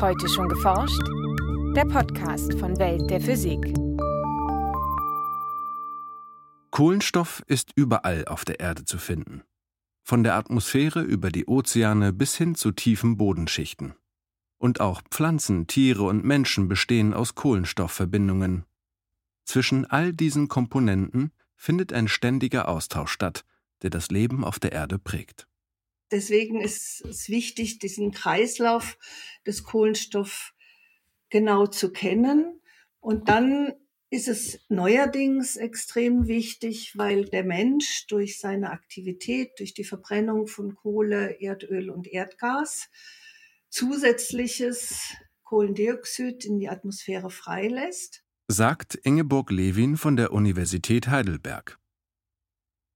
Heute 0.00 0.30
schon 0.30 0.48
geforscht? 0.48 1.02
Der 1.76 1.84
Podcast 1.84 2.58
von 2.58 2.78
Welt 2.78 3.10
der 3.10 3.20
Physik. 3.20 3.60
Kohlenstoff 6.70 7.42
ist 7.46 7.72
überall 7.74 8.24
auf 8.24 8.46
der 8.46 8.60
Erde 8.60 8.86
zu 8.86 8.96
finden. 8.96 9.42
Von 10.02 10.22
der 10.22 10.36
Atmosphäre 10.36 11.02
über 11.02 11.30
die 11.30 11.44
Ozeane 11.44 12.14
bis 12.14 12.34
hin 12.34 12.54
zu 12.54 12.72
tiefen 12.72 13.18
Bodenschichten. 13.18 13.92
Und 14.56 14.80
auch 14.80 15.02
Pflanzen, 15.10 15.66
Tiere 15.66 16.04
und 16.04 16.24
Menschen 16.24 16.66
bestehen 16.66 17.12
aus 17.12 17.34
Kohlenstoffverbindungen. 17.34 18.64
Zwischen 19.44 19.84
all 19.84 20.14
diesen 20.14 20.48
Komponenten 20.48 21.30
findet 21.56 21.92
ein 21.92 22.08
ständiger 22.08 22.68
Austausch 22.68 23.12
statt, 23.12 23.44
der 23.82 23.90
das 23.90 24.10
Leben 24.10 24.44
auf 24.44 24.58
der 24.58 24.72
Erde 24.72 24.98
prägt. 24.98 25.46
Deswegen 26.10 26.60
ist 26.60 27.04
es 27.04 27.28
wichtig, 27.28 27.78
diesen 27.78 28.10
Kreislauf 28.10 28.98
des 29.46 29.64
Kohlenstoffs 29.64 30.52
genau 31.28 31.66
zu 31.66 31.92
kennen. 31.92 32.60
Und 33.00 33.28
dann 33.28 33.72
ist 34.10 34.26
es 34.26 34.58
neuerdings 34.68 35.56
extrem 35.56 36.26
wichtig, 36.26 36.98
weil 36.98 37.26
der 37.26 37.44
Mensch 37.44 38.06
durch 38.08 38.40
seine 38.40 38.70
Aktivität, 38.70 39.52
durch 39.58 39.72
die 39.72 39.84
Verbrennung 39.84 40.48
von 40.48 40.74
Kohle, 40.74 41.40
Erdöl 41.40 41.90
und 41.90 42.08
Erdgas 42.08 42.90
zusätzliches 43.70 45.14
Kohlendioxid 45.44 46.44
in 46.44 46.58
die 46.58 46.68
Atmosphäre 46.68 47.30
freilässt. 47.30 48.24
Sagt 48.48 48.96
Ingeborg 48.96 49.50
Lewin 49.50 49.96
von 49.96 50.16
der 50.16 50.32
Universität 50.32 51.08
Heidelberg. 51.08 51.79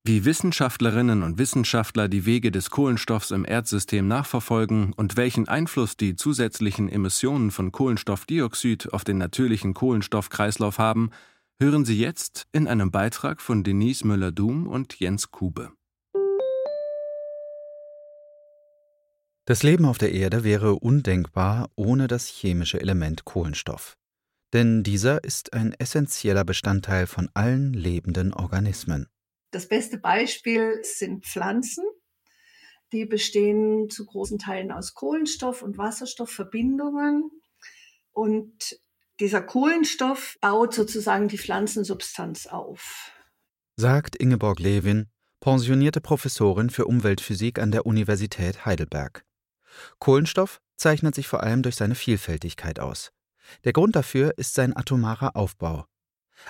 Wie 0.07 0.27
Wissenschaftlerinnen 0.27 1.23
und 1.23 1.39
Wissenschaftler 1.39 2.09
die 2.09 2.27
Wege 2.27 2.51
des 2.53 2.69
Kohlenstoffs 2.69 3.31
im 3.31 3.47
Erdsystem 3.47 4.07
nachverfolgen 4.07 4.93
und 4.93 5.17
welchen 5.17 5.49
Einfluss 5.49 5.97
die 5.97 6.15
zusätzlichen 6.15 6.91
Emissionen 6.91 7.51
von 7.51 7.73
Kohlenstoffdioxid 7.73 8.93
auf 8.93 9.03
den 9.05 9.17
natürlichen 9.17 9.73
Kohlenstoffkreislauf 9.73 10.79
haben, 10.79 11.11
hören 11.59 11.87
Sie 11.87 11.99
jetzt 11.99 12.47
in 12.53 12.69
einem 12.69 12.91
Beitrag 12.91 13.41
von 13.41 13.65
Denise 13.65 14.07
Müller-Dum 14.07 14.67
und 14.67 15.01
Jens 15.01 15.31
Kube. 15.31 15.73
Das 19.47 19.63
Leben 19.63 19.87
auf 19.87 19.97
der 19.97 20.13
Erde 20.13 20.45
wäre 20.45 20.75
undenkbar 20.75 21.71
ohne 21.77 22.09
das 22.09 22.27
chemische 22.27 22.79
Element 22.79 23.25
Kohlenstoff. 23.25 23.97
Denn 24.53 24.83
dieser 24.83 25.25
ist 25.25 25.55
ein 25.55 25.73
essentieller 25.73 26.45
Bestandteil 26.45 27.07
von 27.07 27.31
allen 27.33 27.73
lebenden 27.73 28.35
Organismen. 28.35 29.07
Das 29.55 29.69
beste 29.69 29.99
Beispiel 29.99 30.81
sind 30.83 31.25
Pflanzen. 31.25 31.85
Die 32.93 33.05
bestehen 33.07 33.89
zu 33.89 34.05
großen 34.05 34.41
Teilen 34.41 34.73
aus 34.73 34.95
Kohlenstoff- 34.95 35.63
und 35.63 35.79
Wasserstoffverbindungen. 35.79 37.31
Und 38.11 38.81
dieser 39.21 39.43
Kohlenstoff 39.43 40.37
baut 40.41 40.75
sozusagen 40.75 41.29
die 41.29 41.39
Pflanzensubstanz 41.39 42.49
auf. 42.49 43.13
Sagt 43.77 44.17
Ingeborg 44.17 44.59
Lewin, 44.59 45.07
pensionierte 45.39 46.01
Professorin 46.01 46.69
für 46.69 46.87
Umweltphysik 46.87 47.61
an 47.61 47.71
der 47.71 47.87
Universität 47.87 48.67
Heidelberg. 48.67 49.25
Kohlenstoff 50.01 50.61
zeichnet 50.75 51.15
sich 51.15 51.29
vor 51.29 51.45
allem 51.45 51.63
durch 51.63 51.77
seine 51.77 51.95
Vielfältigkeit 51.95 52.81
aus. 52.81 53.13
Der 53.63 53.73
Grund 53.73 53.95
dafür 53.95 54.37
ist 54.37 54.55
sein 54.55 54.77
atomarer 54.77 55.37
Aufbau. 55.37 55.87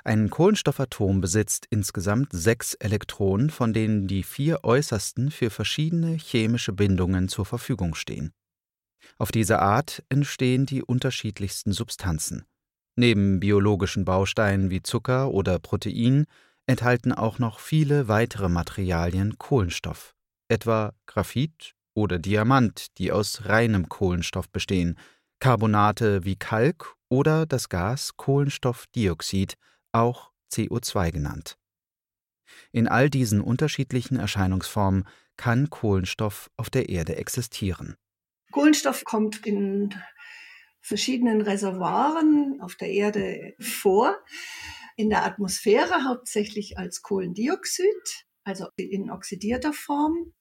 Ein 0.05 0.31
Kohlenstoffatom 0.31 1.21
besitzt 1.21 1.67
insgesamt 1.71 2.29
sechs 2.33 2.75
Elektronen, 2.75 3.51
von 3.51 3.73
denen 3.73 4.07
die 4.07 4.23
vier 4.23 4.65
äußersten 4.65 5.31
für 5.31 5.51
verschiedene 5.51 6.15
chemische 6.15 6.73
Bindungen 6.73 7.29
zur 7.29 7.45
Verfügung 7.45 7.95
stehen. 7.95 8.33
Auf 9.19 9.31
diese 9.31 9.61
Art 9.61 10.03
entstehen 10.09 10.67
die 10.67 10.83
unterschiedlichsten 10.83 11.73
Substanzen. 11.73 12.45
Neben 12.97 13.41
biologischen 13.41 14.05
Bausteinen 14.05 14.71
wie 14.71 14.83
Zucker 14.83 15.31
oder 15.31 15.59
Protein 15.59 16.27
enthalten 16.67 17.13
auch 17.13 17.39
noch 17.39 17.59
viele 17.59 18.09
weitere 18.09 18.49
Materialien 18.49 19.37
Kohlenstoff, 19.39 20.15
etwa 20.49 20.95
Graphit 21.07 21.75
oder 21.95 22.19
Diamant, 22.19 22.99
die 22.99 23.13
aus 23.13 23.47
reinem 23.47 23.89
Kohlenstoff 23.89 24.49
bestehen, 24.49 24.97
Carbonate 25.41 26.25
wie 26.25 26.37
Kalk 26.37 26.95
oder 27.09 27.47
das 27.47 27.69
Gas 27.69 28.17
Kohlenstoffdioxid, 28.17 29.55
auch 29.95 30.31
CO2 30.53 31.13
genannt. 31.13 31.57
In 32.73 32.89
all 32.89 33.11
diesen 33.11 33.41
unterschiedlichen 33.41 34.19
Erscheinungsformen 34.19 35.07
kann 35.37 35.71
Kohlenstoff 35.71 36.51
auf 36.57 36.71
der 36.71 36.89
Erde 36.89 37.17
existieren. 37.17 37.97
Kohlenstoff 38.53 39.05
kommt 39.05 39.45
in 39.47 39.95
verschiedenen 40.81 41.41
Reservoiren 41.41 42.61
auf 42.61 42.77
der 42.77 42.91
Erde 42.91 43.55
vor. 43.59 44.17
In 44.97 45.11
der 45.11 45.25
Atmosphäre 45.25 46.05
hauptsächlich 46.05 46.79
als 46.79 47.03
Kohlendioxid, 47.03 48.27
also 48.45 48.69
in 48.77 49.11
oxidierter 49.11 49.73
Form. 49.73 50.35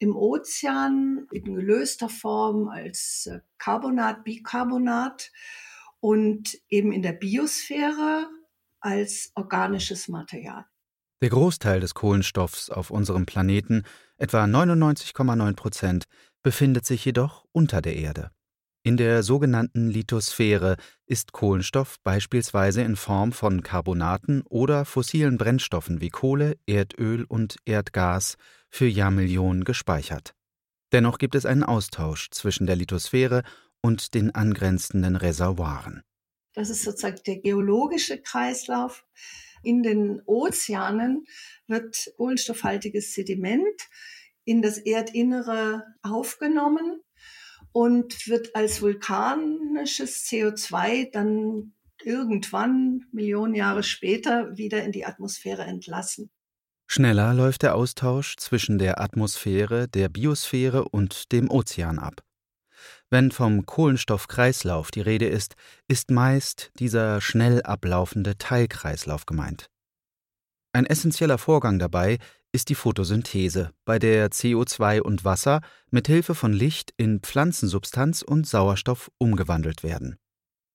Im 0.00 0.14
Ozean 0.14 1.26
in 1.32 1.56
gelöster 1.56 2.08
Form 2.08 2.68
als 2.68 3.30
Carbonat, 3.58 4.24
Bicarbonat 4.24 5.32
und 6.00 6.56
eben 6.68 6.92
in 6.92 7.02
der 7.02 7.12
Biosphäre 7.12 8.28
als 8.80 9.32
organisches 9.34 10.08
Material. 10.08 10.64
Der 11.20 11.30
Großteil 11.30 11.80
des 11.80 11.94
Kohlenstoffs 11.94 12.70
auf 12.70 12.90
unserem 12.90 13.26
Planeten, 13.26 13.82
etwa 14.18 14.44
99,9 14.44 15.54
Prozent, 15.54 16.04
befindet 16.42 16.86
sich 16.86 17.04
jedoch 17.04 17.44
unter 17.52 17.82
der 17.82 17.96
Erde. 17.96 18.30
In 18.84 18.96
der 18.96 19.22
sogenannten 19.24 19.88
Lithosphäre 19.88 20.76
ist 21.04 21.32
Kohlenstoff 21.32 21.96
beispielsweise 22.04 22.82
in 22.82 22.94
Form 22.94 23.32
von 23.32 23.62
Carbonaten 23.62 24.42
oder 24.42 24.84
fossilen 24.84 25.36
Brennstoffen 25.36 26.00
wie 26.00 26.10
Kohle, 26.10 26.56
Erdöl 26.66 27.24
und 27.24 27.56
Erdgas 27.64 28.36
für 28.70 28.86
Jahrmillionen 28.86 29.64
gespeichert. 29.64 30.34
Dennoch 30.92 31.18
gibt 31.18 31.34
es 31.34 31.44
einen 31.44 31.64
Austausch 31.64 32.30
zwischen 32.30 32.66
der 32.66 32.76
Lithosphäre 32.76 33.42
und 33.82 34.14
den 34.14 34.34
angrenzenden 34.34 35.16
Reservoiren. 35.16 36.02
Das 36.58 36.70
ist 36.70 36.82
sozusagen 36.82 37.20
der 37.24 37.36
geologische 37.36 38.20
Kreislauf. 38.20 39.04
In 39.62 39.84
den 39.84 40.20
Ozeanen 40.26 41.24
wird 41.68 42.10
kohlenstoffhaltiges 42.16 43.14
Sediment 43.14 43.80
in 44.44 44.60
das 44.60 44.76
Erdinnere 44.78 45.84
aufgenommen 46.02 47.00
und 47.70 48.26
wird 48.26 48.56
als 48.56 48.82
vulkanisches 48.82 50.24
CO2 50.24 51.12
dann 51.12 51.74
irgendwann 52.02 53.04
Millionen 53.12 53.54
Jahre 53.54 53.84
später 53.84 54.56
wieder 54.56 54.82
in 54.82 54.90
die 54.90 55.06
Atmosphäre 55.06 55.62
entlassen. 55.62 56.28
Schneller 56.88 57.34
läuft 57.34 57.62
der 57.62 57.76
Austausch 57.76 58.34
zwischen 58.36 58.78
der 58.78 59.00
Atmosphäre, 59.00 59.86
der 59.86 60.08
Biosphäre 60.08 60.88
und 60.88 61.30
dem 61.30 61.52
Ozean 61.52 62.00
ab. 62.00 62.24
Wenn 63.10 63.30
vom 63.30 63.64
Kohlenstoffkreislauf 63.64 64.90
die 64.90 65.00
Rede 65.00 65.26
ist, 65.26 65.54
ist 65.88 66.10
meist 66.10 66.70
dieser 66.78 67.22
schnell 67.22 67.62
ablaufende 67.62 68.36
Teilkreislauf 68.36 69.24
gemeint. 69.24 69.70
Ein 70.74 70.84
essentieller 70.84 71.38
Vorgang 71.38 71.78
dabei 71.78 72.18
ist 72.52 72.68
die 72.68 72.74
Photosynthese, 72.74 73.72
bei 73.86 73.98
der 73.98 74.30
CO2 74.30 75.00
und 75.00 75.24
Wasser 75.24 75.62
mit 75.90 76.06
Hilfe 76.06 76.34
von 76.34 76.52
Licht 76.52 76.92
in 76.98 77.20
Pflanzensubstanz 77.20 78.20
und 78.20 78.46
Sauerstoff 78.46 79.10
umgewandelt 79.18 79.82
werden. 79.82 80.18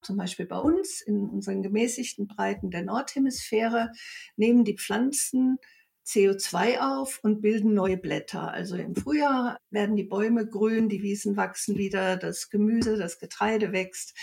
Zum 0.01 0.17
Beispiel 0.17 0.47
bei 0.47 0.57
uns 0.57 1.01
in 1.01 1.29
unseren 1.29 1.61
gemäßigten 1.61 2.27
Breiten 2.27 2.71
der 2.71 2.83
Nordhemisphäre 2.83 3.91
nehmen 4.35 4.65
die 4.65 4.75
Pflanzen 4.75 5.57
CO2 6.05 6.79
auf 6.79 7.19
und 7.23 7.41
bilden 7.41 7.73
neue 7.73 7.97
Blätter. 7.97 8.51
Also 8.51 8.75
im 8.75 8.95
Frühjahr 8.95 9.57
werden 9.69 9.95
die 9.95 10.03
Bäume 10.03 10.47
grün, 10.47 10.89
die 10.89 11.01
Wiesen 11.01 11.37
wachsen 11.37 11.77
wieder, 11.77 12.17
das 12.17 12.49
Gemüse, 12.49 12.97
das 12.97 13.19
Getreide 13.19 13.71
wächst. 13.71 14.13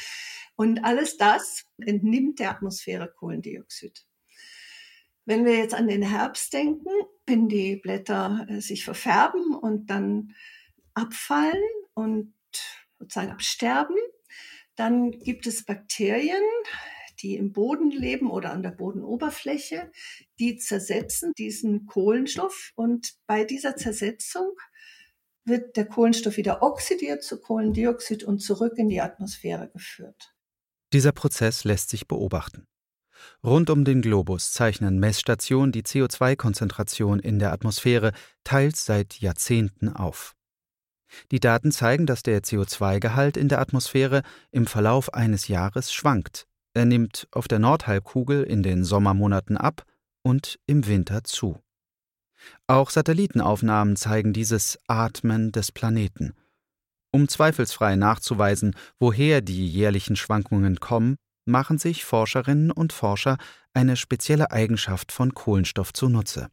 Und 0.57 0.85
alles 0.85 1.17
das 1.17 1.65
entnimmt 1.79 2.39
der 2.39 2.51
Atmosphäre 2.51 3.11
Kohlendioxid. 3.11 4.05
Wenn 5.25 5.45
wir 5.45 5.57
jetzt 5.57 5.75
an 5.75 5.89
den 5.89 6.03
Herbst 6.03 6.53
denken, 6.53 6.91
wenn 7.27 7.49
die 7.49 7.77
Blätter 7.77 8.47
äh, 8.49 8.61
sich 8.61 8.85
verfärben 8.85 9.55
und 9.55 9.89
dann 9.89 10.35
abfallen 10.95 11.63
und 11.95 12.35
sozusagen 12.99 13.31
absterben, 13.31 13.97
dann 14.77 15.13
gibt 15.13 15.47
es 15.47 15.65
Bakterien, 15.65 16.43
die 17.23 17.37
im 17.37 17.53
Boden 17.53 17.91
leben 17.91 18.31
oder 18.31 18.53
an 18.53 18.63
der 18.63 18.71
Bodenoberfläche, 18.71 19.91
die 20.39 20.57
zersetzen 20.57 21.33
diesen 21.37 21.87
Kohlenstoff 21.87 22.73
und 22.75 23.15
bei 23.27 23.45
dieser 23.45 23.77
Zersetzung 23.77 24.57
wird 25.45 25.77
der 25.77 25.87
Kohlenstoff 25.87 26.37
wieder 26.37 26.63
oxidiert 26.63 27.23
zu 27.23 27.41
Kohlendioxid 27.41 28.25
und 28.25 28.41
zurück 28.41 28.75
in 28.77 28.89
die 28.89 29.01
Atmosphäre 29.01 29.71
geführt. 29.71 30.35
Dieser 30.93 31.13
Prozess 31.13 31.65
lässt 31.65 31.91
sich 31.91 32.09
beobachten. 32.09 32.67
Rund 33.45 33.71
um 33.71 33.85
den 33.85 34.03
Globus 34.03 34.53
zeichnen 34.53 34.99
Messstationen 34.99 35.73
die 35.73 35.83
CO2-Konzentration 35.83 37.21
in 37.21 37.39
der 37.39 37.53
Atmosphäre 37.53 38.13
teils 38.45 38.85
seit 38.85 39.21
Jahrzehnten 39.21 39.89
auf. 39.89 40.35
Die 41.31 41.41
Daten 41.41 41.73
zeigen, 41.73 42.07
dass 42.07 42.23
der 42.23 42.43
CO2-Gehalt 42.43 43.37
in 43.37 43.49
der 43.49 43.61
Atmosphäre 43.61 44.23
im 44.53 44.67
Verlauf 44.67 45.13
eines 45.13 45.49
Jahres 45.49 45.93
schwankt. 45.93 46.47
Er 46.75 46.85
nimmt 46.85 47.27
auf 47.33 47.49
der 47.49 47.59
Nordhalbkugel 47.59 48.43
in 48.45 48.63
den 48.63 48.85
Sommermonaten 48.85 49.57
ab 49.57 49.85
und 50.23 50.59
im 50.67 50.87
Winter 50.87 51.25
zu. 51.25 51.61
Auch 52.67 52.91
Satellitenaufnahmen 52.91 53.97
zeigen 53.97 54.33
dieses 54.33 54.79
Atmen 54.87 55.53
des 55.53 55.73
Planeten. 55.73 56.35
Um 57.13 57.29
zweifelsfrei 57.29 57.97
nachzuweisen, 57.97 58.77
woher 58.99 59.41
die 59.41 59.67
jährlichen 59.67 60.17
Schwankungen 60.17 60.79
kommen, 60.79 61.17
machen 61.45 61.79
sich 61.79 62.05
Forscherinnen 62.05 62.71
und 62.71 62.93
Forscher 62.93 63.37
eine 63.75 63.97
spezielle 63.97 64.53
Eigenschaft 64.53 65.11
von 65.11 65.35
Kohlenstoff 65.35 65.93
zunutze. 65.93 66.49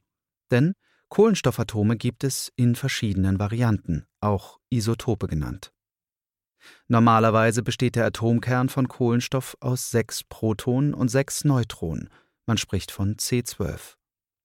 Denn 0.49 0.73
Kohlenstoffatome 1.09 1.95
gibt 1.95 2.23
es 2.23 2.51
in 2.55 2.75
verschiedenen 2.75 3.39
Varianten, 3.39 4.05
auch 4.19 4.59
Isotope 4.69 5.27
genannt. 5.27 5.71
Normalerweise 6.87 7.63
besteht 7.63 7.95
der 7.95 8.05
Atomkern 8.05 8.69
von 8.69 8.87
Kohlenstoff 8.87 9.57
aus 9.59 9.91
sechs 9.91 10.23
Protonen 10.23 10.93
und 10.93 11.09
sechs 11.09 11.43
Neutronen. 11.43 12.09
Man 12.45 12.57
spricht 12.57 12.91
von 12.91 13.15
C12. 13.15 13.95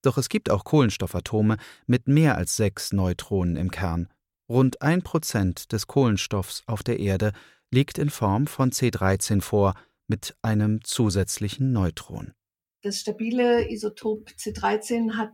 Doch 0.02 0.19
es 0.19 0.28
gibt 0.28 0.50
auch 0.50 0.64
Kohlenstoffatome 0.64 1.56
mit 1.86 2.08
mehr 2.08 2.36
als 2.36 2.56
sechs 2.56 2.92
Neutronen 2.92 3.56
im 3.56 3.70
Kern. 3.70 4.08
Rund 4.48 4.82
ein 4.82 5.02
Prozent 5.02 5.72
des 5.72 5.86
Kohlenstoffs 5.86 6.62
auf 6.66 6.82
der 6.82 6.98
Erde 6.98 7.32
liegt 7.70 7.98
in 7.98 8.10
Form 8.10 8.46
von 8.46 8.70
C13 8.70 9.40
vor, 9.40 9.74
mit 10.08 10.36
einem 10.42 10.84
zusätzlichen 10.84 11.72
Neutron. 11.72 12.34
Das 12.82 13.00
stabile 13.00 13.70
Isotop 13.70 14.28
C13 14.36 15.16
hat 15.16 15.30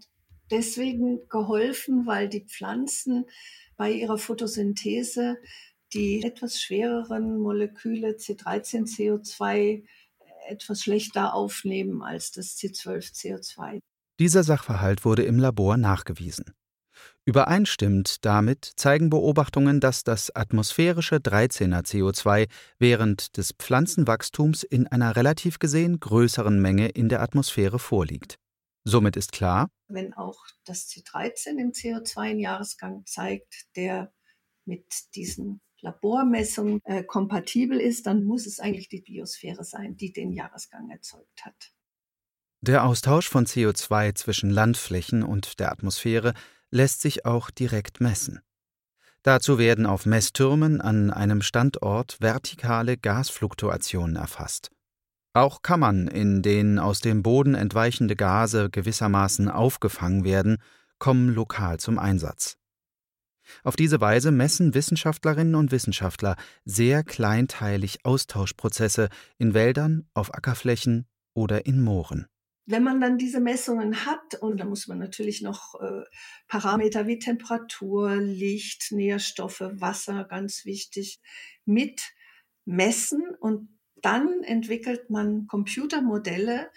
deswegen 0.50 1.26
geholfen, 1.28 2.06
weil 2.06 2.28
die 2.28 2.44
Pflanzen 2.44 3.24
bei 3.76 3.90
ihrer 3.90 4.18
Photosynthese 4.18 5.38
die 5.92 6.22
etwas 6.22 6.60
schwereren 6.60 7.38
Moleküle 7.38 8.16
C13, 8.16 8.86
CO2 8.86 9.84
etwas 10.48 10.82
schlechter 10.82 11.34
aufnehmen 11.34 12.02
als 12.02 12.32
das 12.32 12.56
C12, 12.56 13.12
CO2. 13.12 13.80
Dieser 14.18 14.42
Sachverhalt 14.42 15.04
wurde 15.04 15.22
im 15.22 15.38
Labor 15.38 15.76
nachgewiesen. 15.76 16.54
Übereinstimmend 17.24 18.24
damit 18.24 18.72
zeigen 18.76 19.10
Beobachtungen, 19.10 19.80
dass 19.80 20.02
das 20.02 20.34
atmosphärische 20.34 21.16
13er 21.16 21.84
CO2 21.84 22.48
während 22.78 23.36
des 23.36 23.52
Pflanzenwachstums 23.52 24.62
in 24.62 24.86
einer 24.86 25.14
relativ 25.14 25.58
gesehen 25.58 26.00
größeren 26.00 26.60
Menge 26.60 26.88
in 26.88 27.08
der 27.08 27.20
Atmosphäre 27.20 27.78
vorliegt. 27.78 28.38
Somit 28.84 29.16
ist 29.16 29.32
klar, 29.32 29.68
wenn 29.88 30.14
auch 30.14 30.46
das 30.64 30.88
C13 30.88 31.58
im 31.58 31.72
CO2 31.72 32.18
einen 32.18 32.40
Jahresgang 32.40 33.04
zeigt, 33.04 33.66
der 33.76 34.12
mit 34.64 34.86
diesen 35.14 35.60
Labormessungen 35.80 36.80
äh, 36.84 37.04
kompatibel 37.04 37.80
ist, 37.80 38.06
dann 38.06 38.24
muss 38.24 38.46
es 38.46 38.60
eigentlich 38.60 38.88
die 38.88 39.00
Biosphäre 39.00 39.64
sein, 39.64 39.96
die 39.96 40.12
den 40.12 40.32
Jahresgang 40.32 40.90
erzeugt 40.90 41.44
hat. 41.44 41.72
Der 42.60 42.84
Austausch 42.84 43.28
von 43.28 43.46
CO2 43.46 44.14
zwischen 44.14 44.50
Landflächen 44.50 45.22
und 45.22 45.60
der 45.60 45.70
Atmosphäre 45.70 46.34
lässt 46.70 47.00
sich 47.00 47.24
auch 47.24 47.50
direkt 47.50 48.00
messen. 48.00 48.40
Dazu 49.22 49.58
werden 49.58 49.86
auf 49.86 50.06
Messtürmen 50.06 50.80
an 50.80 51.10
einem 51.10 51.42
Standort 51.42 52.20
vertikale 52.20 52.96
Gasfluktuationen 52.96 54.16
erfasst. 54.16 54.70
Auch 55.34 55.62
Kammern, 55.62 56.08
in 56.08 56.42
denen 56.42 56.78
aus 56.78 57.00
dem 57.00 57.22
Boden 57.22 57.54
entweichende 57.54 58.16
Gase 58.16 58.70
gewissermaßen 58.70 59.48
aufgefangen 59.48 60.24
werden, 60.24 60.58
kommen 60.98 61.28
lokal 61.28 61.78
zum 61.78 61.98
Einsatz. 61.98 62.56
Auf 63.64 63.76
diese 63.76 64.00
Weise 64.00 64.30
messen 64.30 64.74
Wissenschaftlerinnen 64.74 65.54
und 65.54 65.72
Wissenschaftler 65.72 66.36
sehr 66.64 67.04
kleinteilig 67.04 68.04
Austauschprozesse 68.04 69.08
in 69.38 69.54
Wäldern, 69.54 70.08
auf 70.14 70.34
Ackerflächen 70.34 71.06
oder 71.34 71.66
in 71.66 71.82
Mooren. 71.82 72.26
Wenn 72.66 72.82
man 72.82 73.00
dann 73.00 73.16
diese 73.16 73.40
Messungen 73.40 74.04
hat, 74.04 74.34
und 74.42 74.58
da 74.58 74.66
muss 74.66 74.88
man 74.88 74.98
natürlich 74.98 75.40
noch 75.40 75.74
äh, 75.80 76.02
Parameter 76.48 77.06
wie 77.06 77.18
Temperatur, 77.18 78.16
Licht, 78.16 78.92
Nährstoffe, 78.92 79.62
Wasser, 79.72 80.24
ganz 80.24 80.66
wichtig, 80.66 81.20
mit 81.64 82.02
messen 82.66 83.22
und 83.40 83.70
dann 84.02 84.42
entwickelt 84.42 85.08
man 85.08 85.46
Computermodelle, 85.46 86.70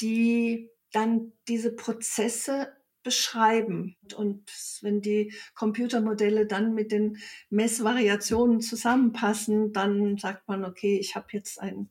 die 0.00 0.70
dann 0.92 1.32
diese 1.48 1.74
Prozesse 1.74 2.72
beschreiben. 3.02 3.96
Und 4.16 4.50
wenn 4.82 5.00
die 5.00 5.32
Computermodelle 5.54 6.46
dann 6.46 6.74
mit 6.74 6.92
den 6.92 7.18
Messvariationen 7.48 8.60
zusammenpassen, 8.60 9.72
dann 9.72 10.18
sagt 10.18 10.48
man, 10.48 10.64
okay, 10.64 10.98
ich 10.98 11.14
habe 11.14 11.28
jetzt 11.32 11.60
ein 11.60 11.90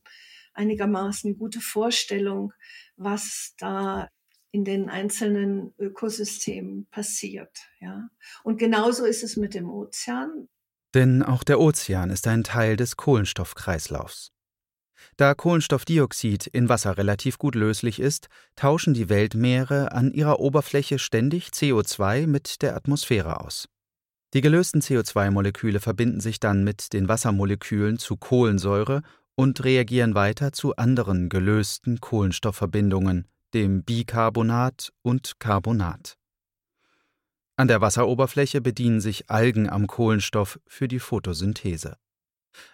einigermaßen 0.53 1.37
gute 1.37 1.61
Vorstellung, 1.61 2.53
was 2.97 3.53
da 3.57 4.09
in 4.51 4.65
den 4.65 4.89
einzelnen 4.89 5.73
Ökosystemen 5.77 6.87
passiert. 6.89 7.55
Ja. 7.79 8.09
Und 8.43 8.57
genauso 8.57 9.05
ist 9.05 9.23
es 9.23 9.37
mit 9.37 9.53
dem 9.53 9.69
Ozean. 9.69 10.49
Denn 10.93 11.21
auch 11.21 11.43
der 11.43 11.59
Ozean 11.59 12.09
ist 12.09 12.27
ein 12.27 12.43
Teil 12.43 12.75
des 12.75 12.97
Kohlenstoffkreislaufs. 12.97 14.31
Da 15.19 15.33
Kohlenstoffdioxid 15.33 16.47
in 16.47 16.69
Wasser 16.69 16.97
relativ 16.97 17.39
gut 17.39 17.53
löslich 17.53 17.99
ist, 17.99 18.29
tauschen 18.55 18.93
die 18.93 19.09
Weltmeere 19.09 19.91
an 19.91 20.13
ihrer 20.13 20.39
Oberfläche 20.39 20.97
ständig 20.97 21.49
CO2 21.49 22.25
mit 22.25 22.61
der 22.61 22.73
Atmosphäre 22.73 23.41
aus. 23.41 23.67
Die 24.33 24.39
gelösten 24.39 24.79
CO2-Moleküle 24.79 25.81
verbinden 25.81 26.21
sich 26.21 26.39
dann 26.39 26.63
mit 26.63 26.93
den 26.93 27.09
Wassermolekülen 27.09 27.99
zu 27.99 28.15
Kohlensäure 28.15 29.01
und 29.35 29.61
reagieren 29.65 30.15
weiter 30.15 30.53
zu 30.53 30.77
anderen 30.77 31.27
gelösten 31.27 31.99
Kohlenstoffverbindungen, 31.99 33.27
dem 33.53 33.83
Bicarbonat 33.83 34.93
und 35.01 35.37
Carbonat. 35.37 36.15
An 37.57 37.67
der 37.67 37.81
Wasseroberfläche 37.81 38.61
bedienen 38.61 39.01
sich 39.01 39.29
Algen 39.29 39.69
am 39.69 39.85
Kohlenstoff 39.85 40.61
für 40.65 40.87
die 40.87 40.99
Photosynthese. 40.99 41.97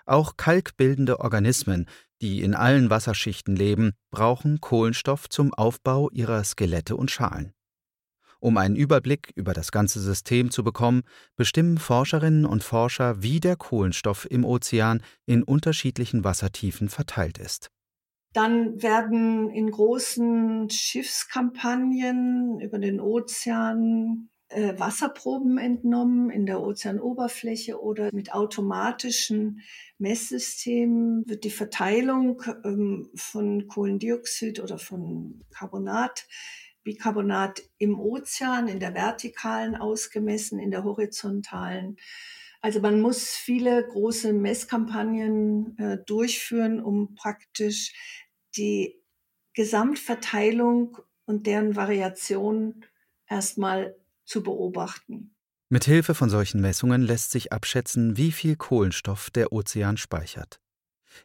Auch 0.05 0.37
kalkbildende 0.37 1.19
Organismen, 1.19 1.87
die 2.21 2.41
in 2.41 2.53
allen 2.53 2.89
Wasserschichten 2.89 3.55
leben, 3.55 3.93
brauchen 4.11 4.61
Kohlenstoff 4.61 5.29
zum 5.29 5.53
Aufbau 5.53 6.09
ihrer 6.11 6.43
Skelette 6.43 6.95
und 6.95 7.11
Schalen. 7.11 7.53
Um 8.39 8.57
einen 8.57 8.75
Überblick 8.75 9.31
über 9.35 9.53
das 9.53 9.71
ganze 9.71 9.99
System 9.99 10.51
zu 10.51 10.63
bekommen, 10.63 11.03
bestimmen 11.35 11.77
Forscherinnen 11.77 12.45
und 12.45 12.63
Forscher, 12.63 13.23
wie 13.23 13.39
der 13.39 13.55
Kohlenstoff 13.55 14.27
im 14.29 14.45
Ozean 14.45 15.01
in 15.25 15.41
unterschiedlichen 15.41 16.23
Wassertiefen 16.23 16.89
verteilt 16.89 17.37
ist. 17.37 17.71
Dann 18.33 18.81
werden 18.83 19.49
in 19.49 19.71
großen 19.71 20.69
Schiffskampagnen 20.69 22.59
über 22.59 22.79
den 22.79 22.99
Ozean 22.99 24.29
äh, 24.55 24.79
Wasserproben 24.79 25.57
entnommen 25.57 26.29
in 26.29 26.45
der 26.45 26.61
Ozeanoberfläche 26.61 27.81
oder 27.81 28.09
mit 28.13 28.33
automatischen 28.33 29.61
Messsystemen 29.97 31.27
wird 31.27 31.43
die 31.43 31.51
Verteilung 31.51 32.41
ähm, 32.63 33.09
von 33.15 33.67
Kohlendioxid 33.67 34.59
oder 34.59 34.77
von 34.77 35.43
Carbonat 35.51 36.27
Bicarbonat 36.85 37.63
im 37.79 37.99
Ozean, 37.99 38.67
in 38.67 38.79
der 38.79 38.93
vertikalen 38.93 39.75
ausgemessen, 39.75 40.59
in 40.59 40.71
der 40.71 40.83
horizontalen. 40.83 41.97
Also 42.61 42.79
man 42.79 43.01
muss 43.01 43.29
viele 43.29 43.85
große 43.85 44.33
Messkampagnen 44.33 45.77
äh, 45.77 45.97
durchführen, 46.05 46.79
um 46.79 47.15
praktisch 47.15 47.91
die 48.55 49.01
Gesamtverteilung 49.53 50.97
und 51.25 51.47
deren 51.47 51.75
Variation 51.75 52.85
erstmal 53.27 53.95
zu 54.25 54.43
beobachten. 54.43 55.35
Mit 55.69 55.85
Hilfe 55.85 56.13
von 56.13 56.29
solchen 56.29 56.61
Messungen 56.61 57.01
lässt 57.01 57.31
sich 57.31 57.51
abschätzen, 57.51 58.17
wie 58.17 58.31
viel 58.31 58.55
Kohlenstoff 58.55 59.31
der 59.31 59.51
Ozean 59.51 59.97
speichert. 59.97 60.59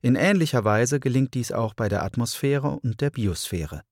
In 0.03 0.15
ähnlicher 0.15 0.65
Weise 0.65 1.01
gelingt 1.01 1.35
dies 1.35 1.53
auch 1.53 1.75
bei 1.75 1.89
der 1.89 2.05
Atmosphäre 2.05 2.79
und 2.83 3.01
der 3.01 3.11
Biosphäre. 3.11 3.83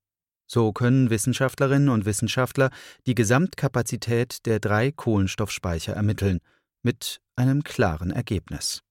So 0.47 0.73
können 0.73 1.11
Wissenschaftlerinnen 1.11 1.89
und 1.89 2.05
Wissenschaftler 2.05 2.71
die 3.05 3.13
Gesamtkapazität 3.13 4.45
der 4.47 4.59
drei 4.59 4.91
Kohlenstoffspeicher 4.91 5.93
ermitteln, 5.93 6.39
mit 6.81 7.21
einem 7.35 7.63
klaren 7.63 8.11
Ergebnis. 8.11 8.81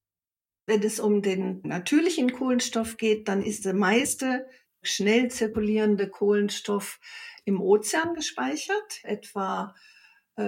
Wenn 0.66 0.82
es 0.82 1.00
um 1.00 1.22
den 1.22 1.60
natürlichen 1.64 2.32
Kohlenstoff 2.32 2.98
geht, 2.98 3.26
dann 3.26 3.42
ist 3.42 3.64
der 3.64 3.74
meiste 3.74 4.46
schnell 4.82 5.30
zirkulierende 5.30 6.08
Kohlenstoff 6.08 7.00
im 7.44 7.60
Ozean 7.60 8.14
gespeichert, 8.14 9.00
etwa 9.02 9.74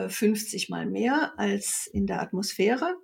50 0.08 0.68
äh, 0.68 0.70
mal 0.70 0.86
mehr 0.86 1.32
als 1.36 1.88
in 1.92 2.06
der 2.06 2.22
Atmosphäre. 2.22 2.96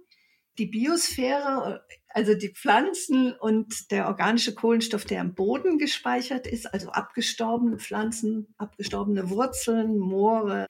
Die 0.58 0.66
Biosphäre 0.66 1.84
also 2.16 2.32
die 2.32 2.48
Pflanzen 2.48 3.34
und 3.34 3.90
der 3.90 4.06
organische 4.06 4.54
Kohlenstoff, 4.54 5.04
der 5.04 5.20
im 5.20 5.34
Boden 5.34 5.76
gespeichert 5.76 6.46
ist, 6.46 6.64
also 6.64 6.88
abgestorbene 6.88 7.78
Pflanzen, 7.78 8.54
abgestorbene 8.56 9.28
Wurzeln, 9.28 9.98
Moore, 9.98 10.66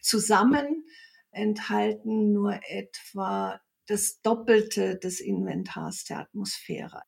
zusammen 0.00 0.84
enthalten 1.32 2.32
nur 2.32 2.60
etwa 2.68 3.60
das 3.88 4.20
Doppelte 4.22 4.96
des 4.96 5.18
Inventars 5.18 6.04
der 6.04 6.20
Atmosphäre. 6.20 7.02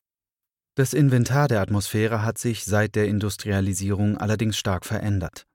Das 0.75 0.93
Inventar 0.93 1.47
der 1.47 1.61
Atmosphäre 1.61 2.25
hat 2.25 2.39
sich 2.39 2.65
seit 2.65 2.97
der 2.97 3.07
Industrialisierung 3.07 4.19
allerdings 4.19 4.59
stark 4.59 4.85
verändert. 4.85 5.47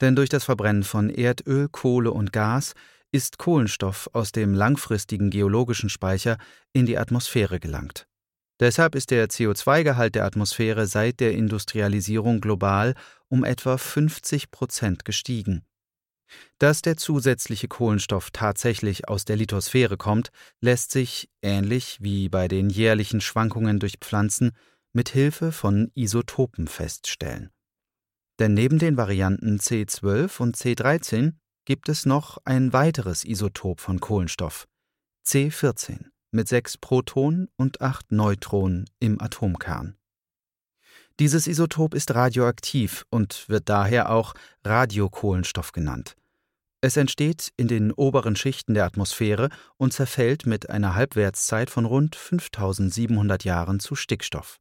Denn 0.00 0.16
durch 0.16 0.28
das 0.28 0.44
Verbrennen 0.44 0.82
von 0.82 1.10
Erdöl, 1.10 1.68
Kohle 1.68 2.10
und 2.10 2.32
Gas 2.32 2.74
ist 3.12 3.38
Kohlenstoff 3.38 4.08
aus 4.12 4.32
dem 4.32 4.54
langfristigen 4.54 5.30
geologischen 5.30 5.90
Speicher 5.90 6.38
in 6.72 6.86
die 6.86 6.98
Atmosphäre 6.98 7.60
gelangt. 7.60 8.06
Deshalb 8.58 8.94
ist 8.94 9.10
der 9.10 9.28
CO2-Gehalt 9.28 10.14
der 10.14 10.24
Atmosphäre 10.24 10.86
seit 10.86 11.20
der 11.20 11.32
Industrialisierung 11.32 12.40
global 12.40 12.94
um 13.28 13.44
etwa 13.44 13.76
50 13.76 14.50
Prozent 14.50 15.04
gestiegen. 15.04 15.64
Dass 16.58 16.80
der 16.80 16.96
zusätzliche 16.96 17.68
Kohlenstoff 17.68 18.30
tatsächlich 18.30 19.08
aus 19.08 19.24
der 19.24 19.36
Lithosphäre 19.36 19.96
kommt, 19.96 20.30
lässt 20.60 20.90
sich, 20.90 21.28
ähnlich 21.42 21.98
wie 22.00 22.28
bei 22.28 22.48
den 22.48 22.70
jährlichen 22.70 23.20
Schwankungen 23.20 23.80
durch 23.80 23.98
Pflanzen, 24.00 24.52
mit 24.92 25.08
Hilfe 25.08 25.52
von 25.52 25.90
Isotopen 25.94 26.68
feststellen. 26.68 27.50
Denn 28.42 28.54
neben 28.54 28.80
den 28.80 28.96
Varianten 28.96 29.60
C12 29.60 30.40
und 30.40 30.56
C13 30.56 31.34
gibt 31.64 31.88
es 31.88 32.06
noch 32.06 32.38
ein 32.44 32.72
weiteres 32.72 33.24
Isotop 33.24 33.78
von 33.78 34.00
Kohlenstoff, 34.00 34.66
C14, 35.24 36.06
mit 36.32 36.48
sechs 36.48 36.76
Protonen 36.76 37.46
und 37.56 37.80
acht 37.80 38.10
Neutronen 38.10 38.90
im 38.98 39.20
Atomkern. 39.20 39.96
Dieses 41.20 41.46
Isotop 41.46 41.94
ist 41.94 42.16
radioaktiv 42.16 43.06
und 43.10 43.48
wird 43.48 43.68
daher 43.68 44.10
auch 44.10 44.34
Radiokohlenstoff 44.64 45.70
genannt. 45.70 46.16
Es 46.80 46.96
entsteht 46.96 47.52
in 47.56 47.68
den 47.68 47.92
oberen 47.92 48.34
Schichten 48.34 48.74
der 48.74 48.86
Atmosphäre 48.86 49.50
und 49.76 49.92
zerfällt 49.92 50.46
mit 50.46 50.68
einer 50.68 50.96
Halbwertszeit 50.96 51.70
von 51.70 51.84
rund 51.84 52.16
5700 52.16 53.44
Jahren 53.44 53.78
zu 53.78 53.94
Stickstoff. 53.94 54.58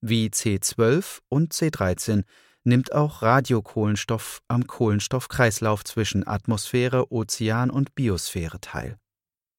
Wie 0.00 0.28
C12 0.28 1.18
und 1.28 1.52
C13 1.52 2.24
nimmt 2.64 2.92
auch 2.92 3.22
Radiokohlenstoff 3.22 4.42
am 4.48 4.66
Kohlenstoffkreislauf 4.66 5.84
zwischen 5.84 6.26
Atmosphäre, 6.26 7.12
Ozean 7.12 7.70
und 7.70 7.94
Biosphäre 7.94 8.60
teil. 8.60 8.98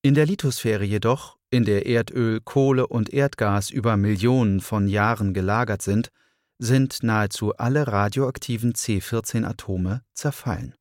In 0.01 0.13
der 0.13 0.25
Lithosphäre 0.25 0.83
jedoch, 0.83 1.37
in 1.49 1.65
der 1.65 1.85
Erdöl, 1.85 2.41
Kohle 2.41 2.87
und 2.87 3.11
Erdgas 3.13 3.69
über 3.69 3.97
Millionen 3.97 4.59
von 4.59 4.87
Jahren 4.87 5.33
gelagert 5.33 5.81
sind, 5.81 6.11
sind 6.59 7.03
nahezu 7.03 7.55
alle 7.55 7.87
radioaktiven 7.87 8.73
C14-Atome 8.73 10.03
zerfallen. 10.13 10.75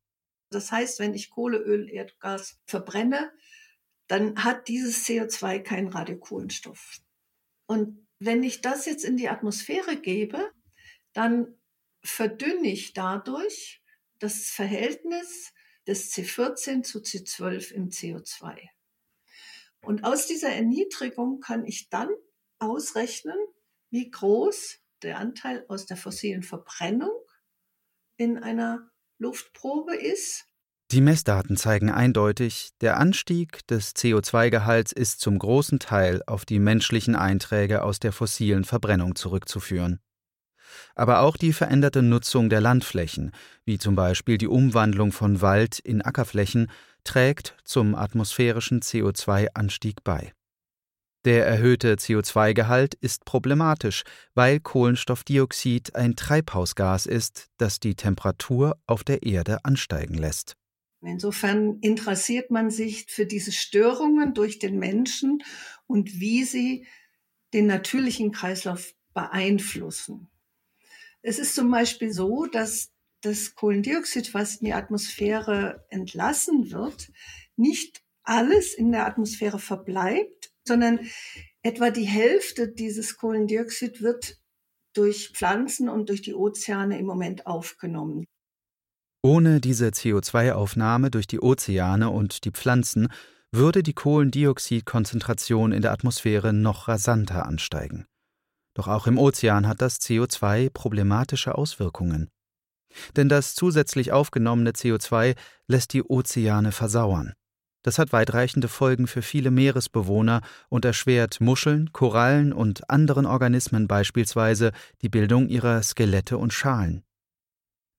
Das 0.51 0.71
heißt, 0.71 0.99
wenn 0.99 1.13
ich 1.13 1.29
Kohle, 1.29 1.57
Öl, 1.57 1.89
Erdgas 1.89 2.59
verbrenne, 2.65 3.31
dann 4.07 4.43
hat 4.43 4.67
dieses 4.67 5.05
CO2 5.05 5.59
keinen 5.59 5.87
Radiokohlenstoff. 5.87 6.99
Und 7.67 8.07
wenn 8.19 8.43
ich 8.43 8.61
das 8.61 8.85
jetzt 8.85 9.03
in 9.03 9.17
die 9.17 9.29
Atmosphäre 9.29 9.95
gebe, 9.97 10.51
dann 11.13 11.55
verdünne 12.05 12.71
ich 12.71 12.93
dadurch 12.93 13.81
das 14.19 14.49
Verhältnis 14.49 15.53
des 15.87 16.11
C14 16.13 16.83
zu 16.83 16.99
C12 16.99 17.71
im 17.71 17.89
CO2. 17.89 18.57
Und 19.81 20.03
aus 20.03 20.27
dieser 20.27 20.49
Erniedrigung 20.49 21.39
kann 21.39 21.65
ich 21.65 21.89
dann 21.89 22.09
ausrechnen, 22.59 23.37
wie 23.89 24.09
groß 24.09 24.79
der 25.03 25.19
Anteil 25.19 25.65
aus 25.67 25.85
der 25.85 25.97
fossilen 25.97 26.43
Verbrennung 26.43 27.13
in 28.17 28.37
einer 28.37 28.89
Luftprobe 29.19 29.95
ist. 29.95 30.45
Die 30.91 31.01
Messdaten 31.01 31.57
zeigen 31.57 31.89
eindeutig, 31.89 32.69
der 32.81 32.97
Anstieg 32.97 33.65
des 33.67 33.95
CO2-Gehalts 33.95 34.91
ist 34.91 35.19
zum 35.19 35.37
großen 35.39 35.79
Teil 35.79 36.21
auf 36.25 36.45
die 36.45 36.59
menschlichen 36.59 37.15
Einträge 37.15 37.83
aus 37.83 37.99
der 37.99 38.11
fossilen 38.11 38.63
Verbrennung 38.63 39.15
zurückzuführen 39.15 39.99
aber 40.95 41.21
auch 41.21 41.37
die 41.37 41.53
veränderte 41.53 42.01
Nutzung 42.01 42.49
der 42.49 42.61
Landflächen, 42.61 43.31
wie 43.65 43.77
zum 43.77 43.95
Beispiel 43.95 44.37
die 44.37 44.47
Umwandlung 44.47 45.11
von 45.11 45.41
Wald 45.41 45.79
in 45.79 46.01
Ackerflächen, 46.01 46.71
trägt 47.03 47.55
zum 47.63 47.95
atmosphärischen 47.95 48.81
CO2-Anstieg 48.81 50.03
bei. 50.03 50.33
Der 51.25 51.47
erhöhte 51.47 51.95
CO2-Gehalt 51.95 52.93
ist 52.93 53.25
problematisch, 53.25 54.03
weil 54.35 54.59
Kohlenstoffdioxid 54.59 55.95
ein 55.95 56.15
Treibhausgas 56.15 57.07
ist, 57.07 57.47
das 57.57 57.79
die 57.79 57.95
Temperatur 57.95 58.77
auf 58.85 59.03
der 59.03 59.23
Erde 59.23 59.65
ansteigen 59.65 60.13
lässt. 60.13 60.55
Insofern 61.01 61.79
interessiert 61.81 62.51
man 62.51 62.69
sich 62.69 63.05
für 63.07 63.25
diese 63.25 63.51
Störungen 63.51 64.35
durch 64.35 64.59
den 64.59 64.77
Menschen 64.77 65.43
und 65.87 66.19
wie 66.19 66.43
sie 66.43 66.85
den 67.53 67.67
natürlichen 67.67 68.31
Kreislauf 68.31 68.93
beeinflussen. 69.13 70.27
Es 71.27 71.39
ist 71.39 71.55
zum 71.55 71.71
Beispiel 71.71 72.13
so, 72.13 72.45
dass 72.45 72.91
das 73.21 73.55
Kohlendioxid, 73.55 74.35
was 74.35 74.57
in 74.57 74.67
die 74.67 74.73
Atmosphäre 74.73 75.83
entlassen 75.89 76.69
wird, 76.71 77.11
nicht 77.55 78.03
alles 78.21 78.75
in 78.75 78.91
der 78.91 79.07
Atmosphäre 79.07 79.57
verbleibt, 79.57 80.53
sondern 80.67 80.99
etwa 81.63 81.89
die 81.89 82.03
Hälfte 82.03 82.67
dieses 82.67 83.17
Kohlendioxid 83.17 84.03
wird 84.03 84.39
durch 84.93 85.31
Pflanzen 85.33 85.89
und 85.89 86.09
durch 86.09 86.21
die 86.21 86.35
Ozeane 86.35 86.99
im 86.99 87.07
Moment 87.07 87.47
aufgenommen. 87.47 88.25
Ohne 89.23 89.59
diese 89.59 89.87
CO2-Aufnahme 89.87 91.09
durch 91.09 91.25
die 91.25 91.39
Ozeane 91.39 92.11
und 92.11 92.45
die 92.45 92.51
Pflanzen 92.51 93.07
würde 93.51 93.81
die 93.81 93.93
Kohlendioxidkonzentration 93.93 95.71
in 95.71 95.81
der 95.81 95.91
Atmosphäre 95.91 96.53
noch 96.53 96.87
rasanter 96.87 97.47
ansteigen. 97.47 98.05
Doch 98.75 98.87
auch 98.87 99.07
im 99.07 99.17
Ozean 99.17 99.67
hat 99.67 99.81
das 99.81 99.99
CO2 99.99 100.69
problematische 100.69 101.55
Auswirkungen. 101.55 102.29
Denn 103.15 103.29
das 103.29 103.55
zusätzlich 103.55 104.11
aufgenommene 104.11 104.71
CO2 104.71 105.35
lässt 105.67 105.93
die 105.93 106.03
Ozeane 106.03 106.71
versauern. 106.71 107.33
Das 107.83 107.99
hat 107.99 108.13
weitreichende 108.13 108.67
Folgen 108.67 109.05
für 109.05 109.21
viele 109.21 109.51
Meeresbewohner 109.51 110.41
und 110.69 110.85
erschwert 110.85 111.39
Muscheln, 111.39 111.91
Korallen 111.93 112.51
und 112.51 112.89
anderen 112.89 113.25
Organismen 113.25 113.87
beispielsweise 113.87 114.71
die 115.01 115.09
Bildung 115.09 115.47
ihrer 115.49 115.83
Skelette 115.83 116.37
und 116.37 116.51
Schalen. 116.51 117.03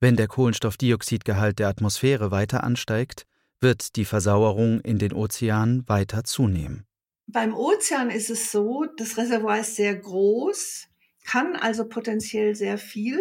Wenn 0.00 0.16
der 0.16 0.28
Kohlenstoffdioxidgehalt 0.28 1.58
der 1.58 1.68
Atmosphäre 1.68 2.30
weiter 2.30 2.64
ansteigt, 2.64 3.26
wird 3.60 3.96
die 3.96 4.04
Versauerung 4.04 4.80
in 4.80 4.98
den 4.98 5.12
Ozeanen 5.12 5.88
weiter 5.88 6.24
zunehmen. 6.24 6.85
Beim 7.28 7.54
Ozean 7.54 8.10
ist 8.10 8.30
es 8.30 8.52
so, 8.52 8.86
das 8.96 9.16
Reservoir 9.18 9.60
ist 9.60 9.76
sehr 9.76 9.96
groß, 9.96 10.86
kann 11.24 11.56
also 11.56 11.86
potenziell 11.86 12.54
sehr 12.54 12.78
viel 12.78 13.18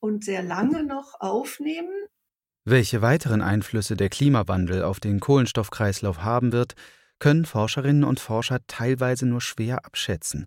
und 0.00 0.24
sehr 0.24 0.42
lange 0.42 0.84
noch 0.84 1.20
aufnehmen. 1.20 1.94
Welche 2.64 3.00
weiteren 3.00 3.42
Einflüsse 3.42 3.96
der 3.96 4.08
Klimawandel 4.08 4.82
auf 4.82 4.98
den 4.98 5.20
Kohlenstoffkreislauf 5.20 6.22
haben 6.22 6.52
wird, 6.52 6.74
können 7.18 7.44
Forscherinnen 7.44 8.04
und 8.04 8.20
Forscher 8.20 8.58
teilweise 8.66 9.26
nur 9.26 9.40
schwer 9.40 9.84
abschätzen. 9.84 10.46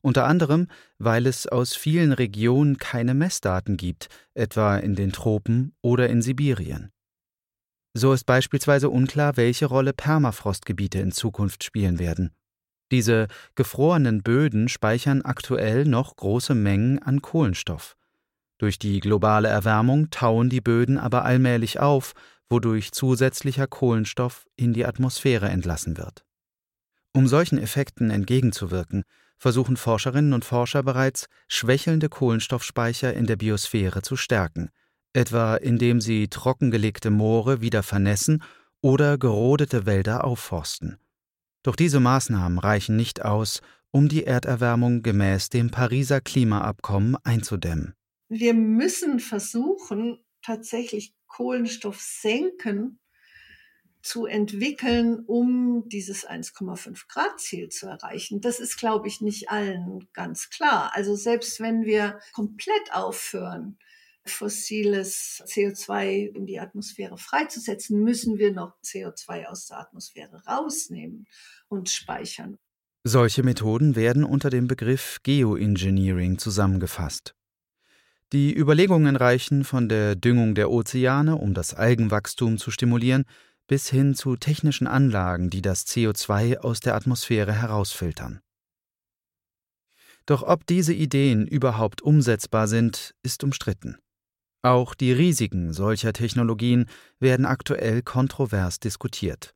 Unter 0.00 0.26
anderem, 0.26 0.68
weil 0.98 1.26
es 1.26 1.46
aus 1.46 1.76
vielen 1.76 2.12
Regionen 2.12 2.78
keine 2.78 3.14
Messdaten 3.14 3.76
gibt, 3.76 4.08
etwa 4.34 4.76
in 4.78 4.94
den 4.94 5.12
Tropen 5.12 5.74
oder 5.80 6.08
in 6.08 6.22
Sibirien. 6.22 6.90
So 7.94 8.12
ist 8.12 8.24
beispielsweise 8.24 8.90
unklar, 8.90 9.36
welche 9.36 9.66
Rolle 9.66 9.92
Permafrostgebiete 9.92 10.98
in 10.98 11.12
Zukunft 11.12 11.64
spielen 11.64 11.98
werden. 11.98 12.32
Diese 12.90 13.28
gefrorenen 13.54 14.22
Böden 14.22 14.68
speichern 14.68 15.22
aktuell 15.22 15.84
noch 15.84 16.16
große 16.16 16.54
Mengen 16.54 17.02
an 17.02 17.20
Kohlenstoff. 17.22 17.96
Durch 18.58 18.78
die 18.78 19.00
globale 19.00 19.48
Erwärmung 19.48 20.10
tauen 20.10 20.48
die 20.48 20.60
Böden 20.60 20.98
aber 20.98 21.24
allmählich 21.24 21.80
auf, 21.80 22.14
wodurch 22.48 22.92
zusätzlicher 22.92 23.66
Kohlenstoff 23.66 24.46
in 24.56 24.72
die 24.72 24.86
Atmosphäre 24.86 25.48
entlassen 25.48 25.96
wird. 25.98 26.24
Um 27.12 27.26
solchen 27.26 27.58
Effekten 27.58 28.10
entgegenzuwirken, 28.10 29.04
versuchen 29.36 29.76
Forscherinnen 29.76 30.32
und 30.32 30.44
Forscher 30.44 30.82
bereits, 30.82 31.26
schwächelnde 31.46 32.08
Kohlenstoffspeicher 32.08 33.14
in 33.14 33.26
der 33.26 33.36
Biosphäre 33.36 34.02
zu 34.02 34.16
stärken, 34.16 34.70
etwa 35.12 35.56
indem 35.56 36.00
sie 36.00 36.28
trockengelegte 36.28 37.10
Moore 37.10 37.60
wieder 37.60 37.82
vernässen 37.82 38.42
oder 38.80 39.18
gerodete 39.18 39.86
Wälder 39.86 40.24
aufforsten. 40.24 40.98
Doch 41.62 41.76
diese 41.76 42.00
Maßnahmen 42.00 42.58
reichen 42.58 42.96
nicht 42.96 43.24
aus, 43.24 43.60
um 43.90 44.08
die 44.08 44.24
Erderwärmung 44.24 45.02
gemäß 45.02 45.48
dem 45.48 45.70
Pariser 45.70 46.20
Klimaabkommen 46.20 47.16
einzudämmen. 47.24 47.94
Wir 48.28 48.54
müssen 48.54 49.20
versuchen, 49.20 50.18
tatsächlich 50.42 51.14
Kohlenstoff 51.26 52.00
senken 52.00 53.00
zu 54.02 54.26
entwickeln, 54.26 55.24
um 55.26 55.88
dieses 55.88 56.26
1,5 56.26 57.08
Grad 57.08 57.40
Ziel 57.40 57.68
zu 57.68 57.86
erreichen. 57.86 58.40
Das 58.40 58.60
ist, 58.60 58.78
glaube 58.78 59.08
ich, 59.08 59.20
nicht 59.20 59.50
allen 59.50 60.08
ganz 60.12 60.50
klar. 60.50 60.92
Also 60.94 61.16
selbst 61.16 61.60
wenn 61.60 61.84
wir 61.84 62.20
komplett 62.32 62.92
aufhören, 62.92 63.78
fossiles 64.30 65.42
CO2 65.46 66.34
in 66.34 66.46
die 66.46 66.60
Atmosphäre 66.60 67.18
freizusetzen, 67.18 68.02
müssen 68.02 68.38
wir 68.38 68.52
noch 68.52 68.74
CO2 68.84 69.46
aus 69.46 69.66
der 69.66 69.80
Atmosphäre 69.80 70.42
rausnehmen 70.46 71.26
und 71.68 71.88
speichern. 71.88 72.58
Solche 73.04 73.42
Methoden 73.42 73.96
werden 73.96 74.24
unter 74.24 74.50
dem 74.50 74.66
Begriff 74.66 75.18
Geoengineering 75.22 76.38
zusammengefasst. 76.38 77.34
Die 78.32 78.54
Überlegungen 78.54 79.16
reichen 79.16 79.64
von 79.64 79.88
der 79.88 80.14
Düngung 80.14 80.54
der 80.54 80.70
Ozeane, 80.70 81.36
um 81.36 81.54
das 81.54 81.72
Algenwachstum 81.72 82.58
zu 82.58 82.70
stimulieren, 82.70 83.24
bis 83.66 83.88
hin 83.88 84.14
zu 84.14 84.36
technischen 84.36 84.86
Anlagen, 84.86 85.48
die 85.48 85.62
das 85.62 85.86
CO2 85.86 86.58
aus 86.58 86.80
der 86.80 86.94
Atmosphäre 86.94 87.52
herausfiltern. 87.52 88.40
Doch 90.26 90.42
ob 90.42 90.66
diese 90.66 90.92
Ideen 90.92 91.46
überhaupt 91.46 92.02
umsetzbar 92.02 92.68
sind, 92.68 93.14
ist 93.22 93.42
umstritten. 93.44 93.96
Auch 94.62 94.94
die 94.94 95.12
Risiken 95.12 95.72
solcher 95.72 96.12
Technologien 96.12 96.86
werden 97.20 97.46
aktuell 97.46 98.02
kontrovers 98.02 98.80
diskutiert. 98.80 99.54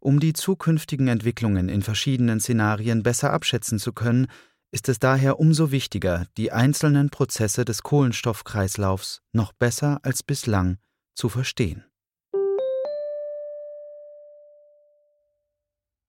Um 0.00 0.18
die 0.18 0.32
zukünftigen 0.32 1.08
Entwicklungen 1.08 1.68
in 1.68 1.82
verschiedenen 1.82 2.40
Szenarien 2.40 3.02
besser 3.02 3.32
abschätzen 3.32 3.78
zu 3.78 3.92
können, 3.92 4.26
ist 4.70 4.88
es 4.88 4.98
daher 4.98 5.38
umso 5.38 5.70
wichtiger, 5.70 6.26
die 6.36 6.52
einzelnen 6.52 7.10
Prozesse 7.10 7.64
des 7.64 7.82
Kohlenstoffkreislaufs 7.82 9.22
noch 9.32 9.52
besser 9.52 10.00
als 10.02 10.22
bislang 10.22 10.78
zu 11.14 11.28
verstehen. 11.28 11.84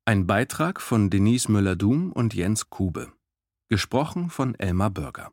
Ein 0.06 0.26
Beitrag 0.26 0.82
von 0.82 1.10
Denise 1.10 1.52
Müller-Dum 1.52 2.12
und 2.12 2.34
Jens 2.34 2.70
Kube. 2.70 3.12
Gesprochen 3.70 4.30
von 4.30 4.56
Elmar 4.56 4.92
Bürger. 4.92 5.32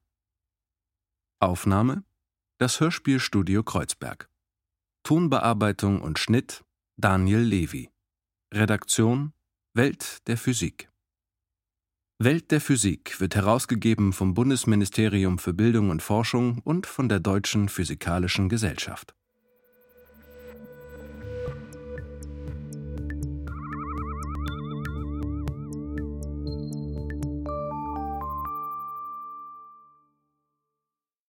Aufnahme 1.40 2.04
das 2.62 2.78
Hörspielstudio 2.78 3.64
Kreuzberg. 3.64 4.30
Tonbearbeitung 5.02 6.00
und 6.00 6.20
Schnitt 6.20 6.62
Daniel 6.96 7.40
Levy. 7.40 7.90
Redaktion 8.54 9.32
Welt 9.74 10.18
der 10.28 10.36
Physik. 10.36 10.88
Welt 12.20 12.52
der 12.52 12.60
Physik 12.60 13.18
wird 13.18 13.34
herausgegeben 13.34 14.12
vom 14.12 14.34
Bundesministerium 14.34 15.40
für 15.40 15.52
Bildung 15.52 15.90
und 15.90 16.02
Forschung 16.02 16.60
und 16.62 16.86
von 16.86 17.08
der 17.08 17.18
Deutschen 17.18 17.68
Physikalischen 17.68 18.48
Gesellschaft. 18.48 19.12